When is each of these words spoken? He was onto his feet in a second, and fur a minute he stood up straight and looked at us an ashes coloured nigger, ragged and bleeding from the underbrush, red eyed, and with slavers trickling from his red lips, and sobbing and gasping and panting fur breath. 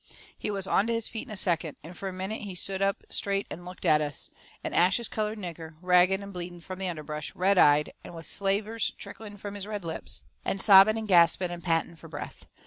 He 0.35 0.49
was 0.49 0.65
onto 0.65 0.93
his 0.93 1.07
feet 1.07 1.27
in 1.27 1.31
a 1.31 1.37
second, 1.37 1.77
and 1.83 1.95
fur 1.95 2.07
a 2.07 2.11
minute 2.11 2.41
he 2.41 2.55
stood 2.55 2.81
up 2.81 3.03
straight 3.09 3.45
and 3.51 3.65
looked 3.65 3.85
at 3.85 4.01
us 4.01 4.31
an 4.63 4.73
ashes 4.73 5.07
coloured 5.07 5.37
nigger, 5.37 5.75
ragged 5.79 6.21
and 6.21 6.33
bleeding 6.33 6.59
from 6.59 6.79
the 6.79 6.87
underbrush, 6.89 7.35
red 7.35 7.59
eyed, 7.59 7.93
and 8.03 8.15
with 8.15 8.25
slavers 8.25 8.89
trickling 8.97 9.37
from 9.37 9.53
his 9.53 9.67
red 9.67 9.85
lips, 9.85 10.23
and 10.43 10.59
sobbing 10.59 10.97
and 10.97 11.07
gasping 11.07 11.51
and 11.51 11.63
panting 11.63 11.95
fur 11.95 12.07
breath. 12.07 12.47